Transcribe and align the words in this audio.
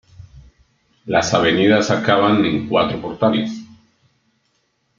Las 1.05 1.31
avenidas 1.35 1.91
acababan 1.91 2.43
en 2.45 2.67
cuatro 2.67 2.99
portales. 2.99 3.61